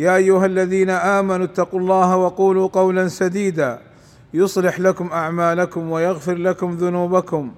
يا 0.00 0.16
أيها 0.16 0.46
الذين 0.46 0.90
آمنوا 0.90 1.44
اتقوا 1.44 1.80
الله 1.80 2.16
وقولوا 2.16 2.68
قولا 2.68 3.08
سديدا. 3.08 3.78
يصلح 4.34 4.80
لكم 4.80 5.06
أعمالكم 5.12 5.90
ويغفر 5.90 6.34
لكم 6.34 6.70
ذنوبكم. 6.74 7.50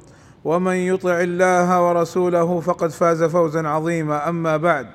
ومن 0.45 0.75
يطع 0.75 1.21
الله 1.21 1.89
ورسوله 1.89 2.61
فقد 2.61 2.91
فاز 2.91 3.23
فوزا 3.23 3.69
عظيما. 3.69 4.29
أما 4.29 4.57
بعد 4.57 4.87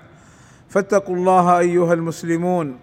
فاتقوا 0.69 1.15
الله 1.15 1.59
أيها 1.59 1.93
المسلمون 1.93 2.77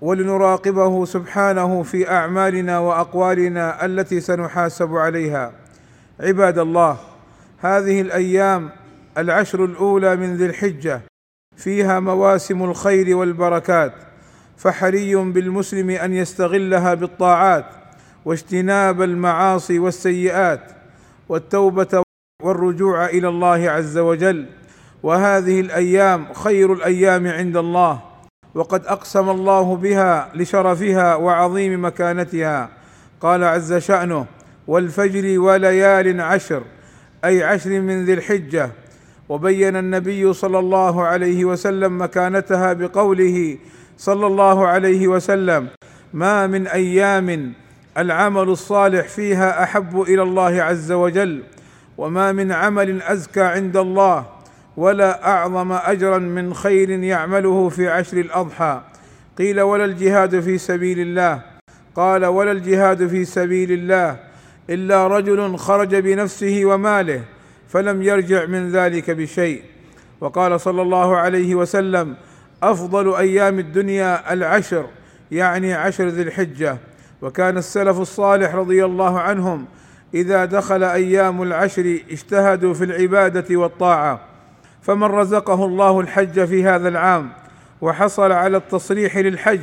ولنراقبه 0.00 1.04
سبحانه 1.04 1.82
في 1.82 2.10
أعمالنا 2.10 2.78
وأقوالنا 2.78 3.84
التي 3.84 4.20
سنحاسب 4.20 4.96
عليها. 4.96 5.52
عباد 6.20 6.58
الله 6.58 6.96
هذه 7.58 8.00
الأيام 8.00 8.70
العشر 9.18 9.64
الأولى 9.64 10.16
من 10.16 10.36
ذي 10.36 10.46
الحجة. 10.46 11.00
فيها 11.58 12.00
مواسم 12.00 12.62
الخير 12.62 13.16
والبركات 13.16 13.92
فحري 14.56 15.14
بالمسلم 15.14 15.90
أن 15.90 16.14
يستغلها 16.14 16.94
بالطاعات 16.94 17.64
واجتناب 18.24 19.02
المعاصي 19.02 19.78
والسيئات 19.78 20.60
والتوبة 21.28 22.02
والرجوع 22.42 23.06
إلى 23.06 23.28
الله 23.28 23.70
عز 23.70 23.98
وجل. 23.98 24.46
وهذه 25.02 25.60
الأيام 25.60 26.32
خير 26.32 26.72
الأيام 26.72 27.26
عند 27.26 27.56
الله 27.56 28.00
وقد 28.54 28.86
أقسم 28.86 29.30
الله 29.30 29.76
بها 29.76 30.30
لشرفها 30.34 31.14
وعظيم 31.14 31.84
مكانتها. 31.84 32.68
قال 33.20 33.44
عز 33.44 33.74
شأنه 33.74 34.26
والفجر 34.66 35.38
وليال 35.40 36.20
عشر 36.20 36.62
أي 37.24 37.44
عشر 37.44 37.70
من 37.80 38.04
ذي 38.04 38.14
الحجة 38.14 38.70
وبين 39.28 39.76
النبي 39.76 40.32
صلى 40.32 40.58
الله 40.58 41.02
عليه 41.02 41.44
وسلم 41.44 42.02
مكانتها 42.02 42.72
بقوله 42.72 43.58
صلى 43.98 44.26
الله 44.26 44.66
عليه 44.66 45.08
وسلم 45.08 45.68
ما 46.12 46.46
من 46.46 46.66
أيام 46.66 47.52
العمل 47.98 48.48
الصالح 48.48 49.08
فيها 49.08 49.62
أحب 49.62 50.00
إلى 50.00 50.22
الله 50.22 50.62
عز 50.62 50.92
وجل 50.92 51.42
وما 51.98 52.32
من 52.32 52.52
عمل 52.52 53.02
أزكى 53.02 53.40
عند 53.42 53.76
الله 53.76 54.26
ولا 54.76 55.28
أعظم 55.28 55.72
أجرا 55.72 56.18
من 56.18 56.54
خير 56.54 56.90
يعمله 56.90 57.68
في 57.68 57.88
عشر 57.88 58.16
الأضحى. 58.16 58.80
قيل 59.38 59.60
ولا 59.60 59.84
الجهاد 59.84 60.40
في 60.40 60.58
سبيل 60.58 61.00
الله. 61.00 61.42
قال 61.96 62.24
ولا 62.26 62.52
الجهاد 62.52 63.06
في 63.06 63.24
سبيل 63.24 63.72
الله 63.72 64.16
إلا 64.70 65.06
رجل 65.06 65.56
خرج 65.56 65.96
بنفسه 65.96 66.60
وماله 66.64 67.22
فلم 67.68 68.02
يرجع 68.02 68.46
من 68.46 68.72
ذلك 68.72 69.10
بشيء. 69.10 69.62
وقال 70.20 70.60
صلى 70.60 70.82
الله 70.82 71.16
عليه 71.16 71.54
وسلم 71.54 72.16
أفضل 72.62 73.14
أيام 73.14 73.58
الدنيا 73.58 74.32
العشر 74.32 74.86
يعني 75.30 75.74
عشر 75.74 76.06
ذي 76.06 76.22
الحجة. 76.22 76.78
وكان 77.22 77.58
السلف 77.58 78.00
الصالح 78.00 78.54
رضي 78.54 78.84
الله 78.84 79.20
عنهم 79.20 79.64
إذا 80.14 80.44
دخل 80.44 80.84
أيام 80.84 81.42
العشر 81.42 81.98
اجتهدوا 82.10 82.74
في 82.74 82.84
العبادة 82.84 83.56
والطاعة. 83.56 84.20
فمن 84.82 85.04
رزقه 85.04 85.64
الله 85.64 86.00
الحج 86.00 86.44
في 86.44 86.64
هذا 86.64 86.88
العام 86.88 87.28
وحصل 87.80 88.32
على 88.32 88.56
التصريح 88.56 89.16
للحج 89.16 89.60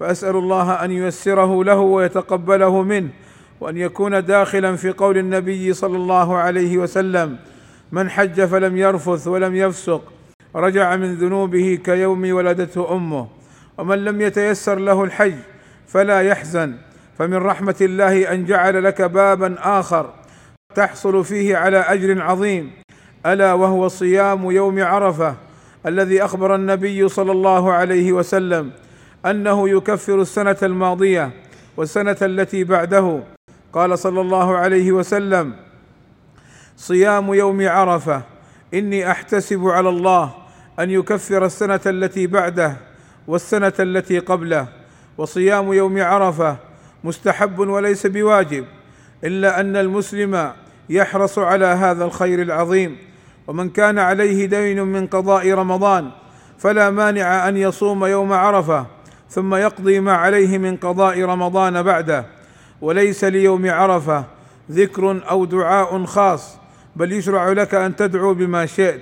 فأسأل 0.00 0.36
الله 0.36 0.72
أن 0.72 0.90
ييسره 0.90 1.64
له 1.64 1.78
ويتقبله 1.78 2.82
منه. 2.82 3.08
وأن 3.60 3.76
يكون 3.76 4.24
داخلا 4.24 4.76
في 4.76 4.90
قول 4.90 5.18
النبي 5.18 5.72
صلى 5.72 5.96
الله 5.96 6.36
عليه 6.36 6.78
وسلم 6.78 7.36
من 7.92 8.10
حج 8.10 8.44
فلم 8.44 8.76
يرفث 8.76 9.26
ولم 9.28 9.56
يفسق 9.56 10.12
رجع 10.56 10.96
من 10.96 11.14
ذنوبه 11.14 11.78
كيوم 11.84 12.32
ولدته 12.32 12.92
أمه 12.92 13.28
ومن 13.78 14.04
لم 14.04 14.20
يتيسر 14.20 14.78
له 14.78 15.04
الحج 15.04 15.34
فلا 15.86 16.20
يحزن 16.20 16.74
فمن 17.18 17.36
رحمة 17.36 17.76
الله 17.80 18.32
أن 18.32 18.44
جعل 18.44 18.84
لك 18.84 19.02
بابا 19.02 19.56
آخر 19.58 20.14
تحصل 20.74 21.24
فيه 21.24 21.56
على 21.56 21.78
أجر 21.78 22.22
عظيم 22.22 22.70
ألا 23.26 23.52
وهو 23.52 23.88
صيام 23.88 24.50
يوم 24.50 24.82
عرفة 24.82 25.36
الذي 25.86 26.24
أخبر 26.24 26.54
النبي 26.54 27.08
صلى 27.08 27.32
الله 27.32 27.72
عليه 27.72 28.12
وسلم 28.12 28.70
أنه 29.26 29.68
يكفر 29.68 30.20
السنة 30.20 30.56
الماضية 30.62 31.30
والسنة 31.76 32.16
التي 32.22 32.64
بعده 32.64 33.20
قال 33.72 33.98
صلى 33.98 34.20
الله 34.20 34.56
عليه 34.56 34.92
وسلم 34.92 35.54
صيام 36.76 37.34
يوم 37.34 37.68
عرفة 37.68 38.22
إني 38.74 39.10
أحتسب 39.10 39.66
على 39.66 39.88
الله 39.88 40.34
أن 40.80 40.90
يكفر 40.90 41.44
السنة 41.44 41.80
التي 41.86 42.26
بعده 42.26 42.76
والسنة 43.26 43.72
التي 43.80 44.18
قبله 44.18 44.66
وصيام 45.18 45.72
يوم 45.72 46.02
عرفة 46.02 46.56
مستحب 47.04 47.58
وليس 47.58 48.06
بواجب 48.06 48.64
إلا 49.24 49.60
أن 49.60 49.76
المسلم 49.76 50.52
يحرص 50.88 51.38
على 51.38 51.66
هذا 51.66 52.04
الخير 52.04 52.42
العظيم 52.42 52.96
ومن 53.46 53.68
كان 53.70 53.98
عليه 53.98 54.46
دين 54.46 54.82
من 54.82 55.06
قضاء 55.06 55.52
رمضان 55.52 56.10
فلا 56.58 56.90
مانع 56.90 57.48
أن 57.48 57.56
يصوم 57.56 58.04
يوم 58.04 58.32
عرفة 58.32 58.86
ثم 59.28 59.54
يقضي 59.54 60.00
ما 60.00 60.12
عليه 60.12 60.58
من 60.58 60.76
قضاء 60.76 61.22
رمضان 61.22 61.82
بعده. 61.82 62.39
وليس 62.80 63.24
ليوم 63.24 63.70
عرفة 63.70 64.24
ذكر 64.70 65.30
أو 65.30 65.44
دعاء 65.44 66.04
خاص 66.04 66.58
بل 66.96 67.12
يشرع 67.12 67.52
لك 67.52 67.74
أن 67.74 67.96
تدعو 67.96 68.34
بما 68.34 68.66
شئت 68.66 69.00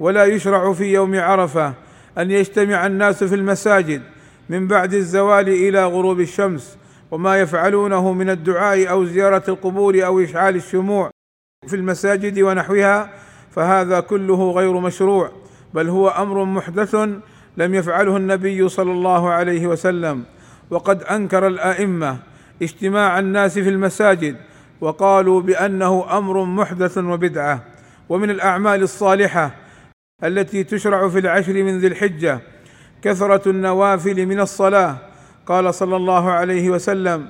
ولا 0.00 0.24
يشرع 0.24 0.72
في 0.72 0.84
يوم 0.92 1.20
عرفة 1.20 1.74
أن 2.18 2.30
يجتمع 2.30 2.86
الناس 2.86 3.24
في 3.24 3.34
المساجد 3.34 4.02
من 4.48 4.66
بعد 4.66 4.94
الزوال 4.94 5.48
إلى 5.48 5.84
غروب 5.84 6.20
الشمس 6.20 6.76
وما 7.10 7.40
يفعلونه 7.40 8.12
من 8.12 8.30
الدعاء 8.30 8.90
أو 8.90 9.04
زيارة 9.04 9.42
القبور 9.48 10.06
أو 10.06 10.20
إشعال 10.20 10.56
الشموع 10.56 11.10
في 11.66 11.76
المساجد 11.76 12.40
ونحوها 12.40 13.10
فهذا 13.50 14.00
كله 14.00 14.50
غير 14.50 14.72
مشروع 14.72 15.30
بل 15.74 15.88
هو 15.88 16.08
أمر 16.08 16.44
محدث 16.44 16.94
لم 17.56 17.74
يفعله 17.74 18.16
النبي 18.16 18.68
صلى 18.68 18.92
الله 18.92 19.30
عليه 19.30 19.66
وسلم 19.66 20.24
وقد 20.70 21.02
أنكر 21.02 21.46
الأئمة 21.46 22.18
اجتماع 22.62 23.18
الناس 23.18 23.58
في 23.58 23.68
المساجد 23.68 24.36
وقالوا 24.80 25.40
بأنه 25.40 26.18
أمر 26.18 26.44
محدث 26.44 26.98
وبدعة 26.98 27.64
ومن 28.08 28.30
الأعمال 28.30 28.82
الصالحة 28.82 29.54
التي 30.24 30.64
تشرع 30.64 31.08
في 31.08 31.18
العشر 31.18 31.52
من 31.52 31.78
ذي 31.78 31.86
الحجة 31.86 32.40
كثرة 33.02 33.50
النوافل 33.50 34.26
من 34.26 34.40
الصلاة. 34.40 34.96
قال 35.46 35.74
صلى 35.74 35.96
الله 35.96 36.30
عليه 36.30 36.70
وسلم 36.70 37.28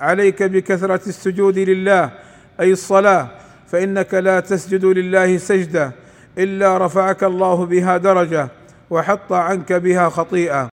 عليك 0.00 0.42
بكثرة 0.42 1.08
السجود 1.08 1.58
لله 1.58 2.12
أي 2.60 2.72
الصلاة 2.72 3.28
فإنك 3.66 4.14
لا 4.14 4.40
تسجد 4.40 4.84
لله 4.84 5.36
سجدة 5.36 5.92
إلا 6.38 6.78
رفعك 6.78 7.24
الله 7.24 7.66
بها 7.66 7.96
درجة 7.96 8.48
وحط 8.90 9.32
عنك 9.32 9.72
بها 9.72 10.08
خطيئة. 10.08 10.68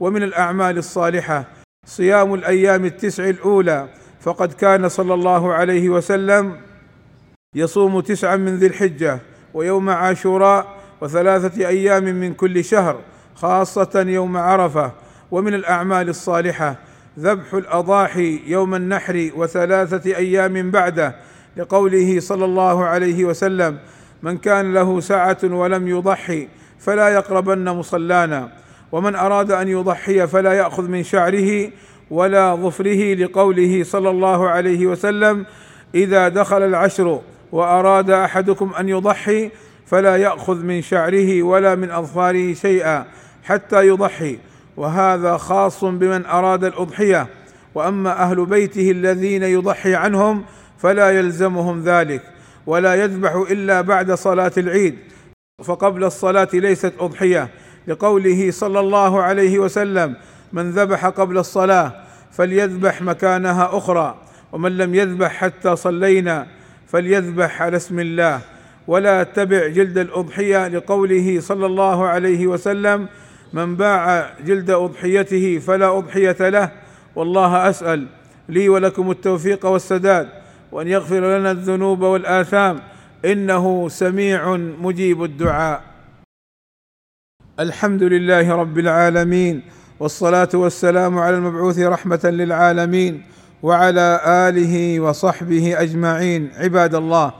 ومن 0.00 0.22
الأعمال 0.22 0.78
الصالحة 0.78 1.57
صيام 1.88 2.34
الأيام 2.34 2.84
التسع 2.84 3.28
الأولى 3.28 3.88
فقد 4.20 4.52
كان 4.52 4.88
صلى 4.88 5.14
الله 5.14 5.52
عليه 5.52 5.88
وسلم 5.88 6.56
يصوم 7.54 8.00
تسعا 8.00 8.36
من 8.36 8.56
ذي 8.56 8.66
الحجة 8.66 9.18
ويوم 9.54 9.90
عاشوراء 9.90 10.78
وثلاثة 11.00 11.68
أيام 11.68 12.04
من 12.04 12.34
كل 12.34 12.64
شهر 12.64 13.00
خاصة 13.34 14.04
يوم 14.06 14.36
عرفة. 14.36 14.92
ومن 15.30 15.54
الأعمال 15.54 16.08
الصالحة 16.08 16.76
ذبح 17.18 17.54
الأضاحي 17.54 18.42
يوم 18.46 18.74
النحر 18.74 19.30
وثلاثة 19.36 20.16
أيام 20.16 20.70
بعده 20.70 21.16
لقوله 21.56 22.20
صلى 22.20 22.44
الله 22.44 22.84
عليه 22.84 23.24
وسلم 23.24 23.78
من 24.22 24.38
كان 24.38 24.74
له 24.74 25.00
سعه 25.00 25.38
ولم 25.44 25.88
يضحي 25.88 26.48
فلا 26.78 27.08
يقربن 27.08 27.68
مصلانا. 27.68 28.48
ومن 28.92 29.14
أراد 29.14 29.52
أن 29.52 29.68
يضحي 29.68 30.26
فلا 30.26 30.52
يأخذ 30.52 30.88
من 30.88 31.02
شعره 31.02 31.70
ولا 32.10 32.54
ظفره 32.54 33.14
لقوله 33.14 33.84
صلى 33.84 34.10
الله 34.10 34.48
عليه 34.48 34.86
وسلم 34.86 35.46
إذا 35.94 36.28
دخل 36.28 36.62
العشر 36.62 37.20
وأراد 37.52 38.10
أحدكم 38.10 38.72
أن 38.80 38.88
يضحي 38.88 39.50
فلا 39.86 40.16
يأخذ 40.16 40.56
من 40.56 40.82
شعره 40.82 41.42
ولا 41.42 41.74
من 41.74 41.90
أظفاره 41.90 42.54
شيئا 42.54 43.04
حتى 43.44 43.86
يضحي. 43.86 44.38
وهذا 44.76 45.36
خاص 45.36 45.84
بمن 45.84 46.26
أراد 46.26 46.64
الأضحية. 46.64 47.26
وأما 47.74 48.22
أهل 48.22 48.46
بيته 48.46 48.90
الذين 48.90 49.42
يضحي 49.42 49.94
عنهم 49.94 50.44
فلا 50.78 51.10
يلزمهم 51.10 51.82
ذلك 51.82 52.22
ولا 52.66 52.94
يذبح 52.94 53.34
إلا 53.50 53.80
بعد 53.80 54.12
صلاة 54.12 54.52
العيد. 54.58 54.98
فقبل 55.64 56.04
الصلاة 56.04 56.48
ليست 56.52 56.92
أضحية. 57.00 57.48
لقوله 57.88 58.50
صلى 58.50 58.80
الله 58.80 59.22
عليه 59.22 59.58
وسلم 59.58 60.14
من 60.52 60.70
ذبح 60.70 61.06
قبل 61.06 61.38
الصلاة 61.38 61.92
فليذبح 62.32 63.02
مكانها 63.02 63.70
أخرى 63.72 64.14
ومن 64.52 64.76
لم 64.76 64.94
يذبح 64.94 65.32
حتى 65.32 65.76
صلينا 65.76 66.46
فليذبح 66.86 67.62
على 67.62 67.76
اسم 67.76 68.00
الله. 68.00 68.40
ولا 68.88 69.22
تبع 69.22 69.66
جلد 69.66 69.98
الأضحية 69.98 70.68
لقوله 70.68 71.40
صلى 71.40 71.66
الله 71.66 72.06
عليه 72.06 72.46
وسلم 72.46 73.08
من 73.52 73.76
باع 73.76 74.30
جلد 74.44 74.70
أضحيته 74.70 75.58
فلا 75.58 75.98
أضحية 75.98 76.48
له 76.48 76.70
والله 77.16 77.68
أسأل 77.68 78.06
لي 78.48 78.68
ولكم 78.68 79.10
التوفيق 79.10 79.66
والسداد 79.66 80.28
وأن 80.72 80.88
يغفر 80.88 81.38
لنا 81.38 81.50
الذنوب 81.50 82.02
والآثام 82.02 82.80
إنه 83.24 83.88
سميع 83.88 84.56
مجيب 84.56 85.24
الدعاء. 85.24 85.87
الحمد 87.60 88.02
لله 88.02 88.56
رب 88.56 88.78
العالمين 88.78 89.62
والصلاة 90.00 90.48
والسلام 90.54 91.18
على 91.18 91.36
المبعوث 91.36 91.78
رحمة 91.78 92.20
للعالمين 92.24 93.22
وعلى 93.62 94.20
آله 94.26 95.00
وصحبه 95.00 95.82
أجمعين 95.82 96.50
عباد 96.56 96.94
الله. 96.94 97.32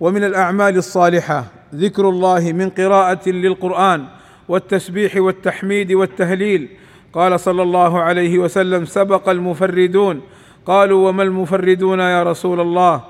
ومن 0.00 0.24
الأعمال 0.24 0.76
الصالحة 0.76 1.44
ذكر 1.74 2.08
الله 2.08 2.52
من 2.52 2.70
قراءة 2.70 3.28
للقرآن 3.28 4.04
والتسبيح 4.48 5.16
والتحميد 5.16 5.92
والتهليل. 5.92 6.68
قال 7.12 7.40
صلى 7.40 7.62
الله 7.62 8.00
عليه 8.00 8.38
وسلم 8.38 8.84
سبق 8.84 9.28
المفردون. 9.28 10.20
قالوا 10.66 11.08
وما 11.08 11.22
المفردون 11.22 12.00
يا 12.00 12.22
رسول 12.22 12.60
الله؟ 12.60 13.00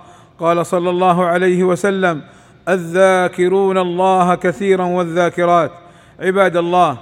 قال 0.41 0.67
صلى 0.67 0.91
الله 0.91 1.25
عليه 1.25 1.65
وسلم 1.65 2.23
الذاكرون 2.69 3.79
الله 3.79 4.35
كثيرا 4.35 4.85
والذاكرات. 4.85 5.82
عباد 6.21 6.57
الله 6.57 6.99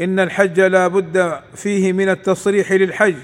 إن 0.00 0.20
الحج 0.20 0.60
لا 0.60 0.88
بد 0.88 1.40
فيه 1.54 1.92
من 1.92 2.08
التصريح 2.08 2.72
للحج 2.72 3.14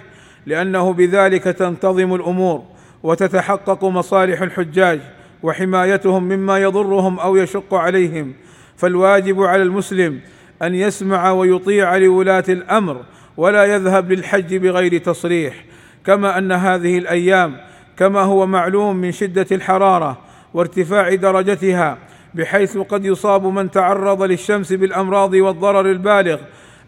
لأنه 0.47 0.93
بذلك 0.93 1.45
تنتظم 1.45 2.15
الأمور 2.15 2.63
وتتحقق 3.03 3.85
مصالح 3.85 4.43
الحجاج 4.43 5.01
وحمايتهم 5.43 6.23
مما 6.23 6.59
يضرهم 6.59 7.19
أو 7.19 7.37
يشق 7.37 7.75
عليهم. 7.75 8.33
فالواجب 8.77 9.43
على 9.43 9.63
المسلم 9.63 10.21
أن 10.63 10.75
يسمع 10.75 11.31
ويطيع 11.31 11.97
لولاة 11.97 12.45
الأمر 12.49 13.05
ولا 13.37 13.65
يذهب 13.65 14.13
للحج 14.13 14.57
بغير 14.57 14.99
تصريح. 14.99 15.65
كما 16.07 16.39
أن 16.39 16.53
هذه 16.53 16.99
الأيام 16.99 17.57
كما 17.97 18.21
هو 18.21 18.47
معلوم 18.47 18.97
من 18.97 19.13
شدة 19.13 19.47
الحرارة 19.53 20.19
وارتفاع 20.55 21.15
درجتها 21.15 21.99
بحيث 22.35 22.79
قد 22.79 23.05
يصاب 23.05 23.47
من 23.47 23.71
تعرض 23.71 24.23
للشمس 24.23 24.73
بالأمراض 24.73 25.35
والضرر 25.35 25.91
البالغ 25.91 26.39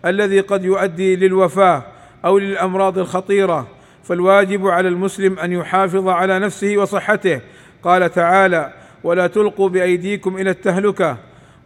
الذي 0.04 0.40
قد 0.40 0.64
يؤدي 0.64 1.16
للوفاة 1.16 1.82
أو 2.25 2.38
للأمراض 2.38 2.98
الخطيرة. 2.98 3.66
فالواجب 4.04 4.66
على 4.66 4.88
المسلم 4.88 5.38
أن 5.38 5.52
يحافظ 5.52 6.08
على 6.08 6.38
نفسه 6.38 6.76
وصحته. 6.76 7.40
قال 7.82 8.12
تعالى 8.12 8.72
ولا 9.04 9.26
تلقوا 9.26 9.69
بأيديكم 9.69 10.37
إلى 10.37 10.50
التهلكة 10.50 11.16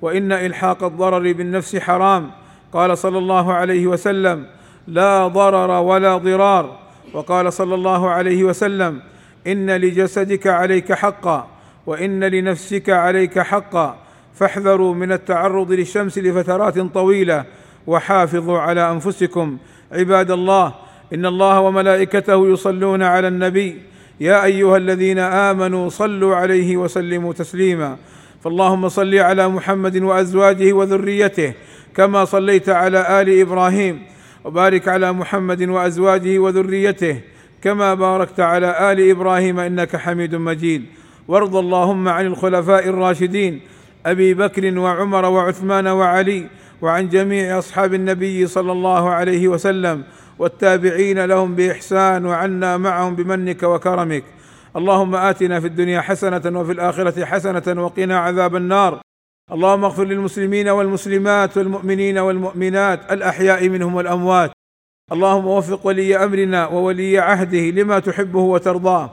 وإن 0.03 0.33
إلحاق 0.33 0.85
الضرر 0.85 1.33
بالنفس 1.33 1.77
حرام. 1.77 2.31
قال 2.73 2.99
صلى 2.99 3.19
الله 3.19 3.53
عليه 3.53 3.87
وسلم 3.87 4.47
لا 4.87 5.29
ضرر 5.29 5.71
ولا 5.71 6.17
ضرار. 6.17 6.79
وقال 7.15 7.53
صلى 7.53 7.75
الله 7.75 8.11
عليه 8.11 8.45
وسلم 8.45 9.01
إن 9.47 9.71
لجسدك 9.71 10.47
عليك 10.47 10.93
حقا. 10.93 11.60
وإن 11.91 12.25
لنفسك 12.25 12.91
عليك 12.91 13.39
حقا 13.39 13.99
فاحذروا 14.35 14.95
من 14.95 15.13
التعرض 15.13 15.73
للشمس 15.73 16.19
لفترات 16.19 16.79
طويلة 16.79 17.45
وحافظوا 17.87 18.59
على 18.59 18.91
أنفسكم. 18.91 19.59
عباد 19.93 20.31
الله 20.31 20.75
إن 21.15 21.27
الله 21.27 21.61
وملائكته 21.61 22.49
يصلون 22.53 23.03
على 23.03 23.29
النبي. 23.29 23.79
يا 24.21 24.45
أيها 24.45 24.77
الذين 24.77 25.19
آمنوا 25.19 25.89
صلوا 25.89 26.37
عليه 26.37 26.77
وسلموا 26.77 27.33
تسليما. 27.33 27.97
فاللهم 28.45 28.89
صل 28.89 29.15
على 29.15 29.49
محمد 29.49 29.97
وأزواجه 29.97 30.73
وذريته 30.73 31.53
كما 31.97 32.25
صليت 32.25 32.69
على 32.69 33.23
آل 33.23 33.41
إبراهيم. 33.41 34.03
وبارك 34.45 34.89
على 34.89 35.13
محمد 35.13 35.63
وأزواجه 35.63 36.39
وذريته 36.39 37.21
كما 37.63 37.95
باركت 37.95 38.41
على 38.41 38.93
آل 38.93 39.11
إبراهيم 39.11 39.59
إنك 39.59 39.97
حميد 39.97 40.35
مجيد. 40.35 41.00
وارض 41.31 41.57
اللهم 41.57 42.09
عن 42.09 42.27
الخلفاء 42.27 42.89
الراشدين 42.89 43.61
أبي 44.07 44.35
بكر 44.35 44.79
وعمر 44.79 45.25
وعثمان 45.25 45.87
وعلي 45.87 46.47
وعن 46.83 47.09
جميع 47.09 47.59
أصحاب 47.59 47.95
النبي 47.95 48.47
صلى 48.47 48.73
الله 48.73 49.11
عليه 49.11 49.49
وسلم 49.49 50.03
والتابعين 50.39 51.25
لهم 51.25 51.55
بإحسان 51.55 52.27
وعنا 52.27 52.77
معهم 52.77 53.15
بمنك 53.15 53.63
وكرمك. 53.63 54.25
اللهم 54.77 55.15
آتنا 55.15 55.61
في 55.61 55.67
الدنيا 55.67 56.01
حسنة 56.01 56.61
وفي 56.61 56.73
الآخرة 56.73 57.25
حسنة 57.25 57.85
وقنا 57.85 58.19
عذاب 58.19 58.57
النار. 58.57 59.01
اللهم 59.53 59.85
اغفر 59.85 60.05
للمسلمين 60.05 60.69
والمسلمات 60.69 61.57
والمؤمنين 61.59 62.19
والمؤمنات 62.19 63.13
الأحياء 63.13 63.69
منهم 63.69 63.95
والأموات. 63.95 64.51
اللهم 65.13 65.47
وفق 65.47 65.87
ولي 65.87 66.25
أمرنا 66.25 66.67
وولي 66.67 67.19
عهده 67.19 67.71
لما 67.71 67.99
تحبه 67.99 68.41
وترضاه. 68.41 69.13